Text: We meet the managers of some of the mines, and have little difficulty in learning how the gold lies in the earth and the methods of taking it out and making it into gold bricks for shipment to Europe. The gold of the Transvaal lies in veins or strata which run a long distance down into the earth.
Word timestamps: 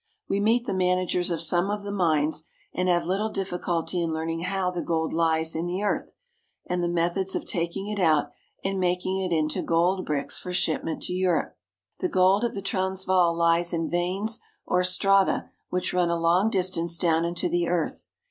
We 0.27 0.39
meet 0.39 0.65
the 0.65 0.73
managers 0.73 1.29
of 1.29 1.43
some 1.43 1.69
of 1.69 1.83
the 1.83 1.91
mines, 1.91 2.45
and 2.73 2.89
have 2.89 3.05
little 3.05 3.29
difficulty 3.29 4.01
in 4.01 4.11
learning 4.11 4.39
how 4.39 4.71
the 4.71 4.81
gold 4.81 5.13
lies 5.13 5.55
in 5.55 5.67
the 5.67 5.83
earth 5.83 6.15
and 6.65 6.81
the 6.83 6.87
methods 6.87 7.35
of 7.35 7.45
taking 7.45 7.85
it 7.87 7.99
out 7.99 8.31
and 8.63 8.79
making 8.79 9.19
it 9.19 9.31
into 9.31 9.61
gold 9.61 10.07
bricks 10.07 10.39
for 10.39 10.53
shipment 10.53 11.03
to 11.03 11.13
Europe. 11.13 11.55
The 11.99 12.09
gold 12.09 12.43
of 12.43 12.55
the 12.55 12.63
Transvaal 12.63 13.35
lies 13.35 13.73
in 13.73 13.91
veins 13.91 14.39
or 14.65 14.83
strata 14.83 15.51
which 15.69 15.93
run 15.93 16.09
a 16.09 16.17
long 16.17 16.49
distance 16.49 16.97
down 16.97 17.23
into 17.23 17.47
the 17.47 17.67
earth. 17.67 18.07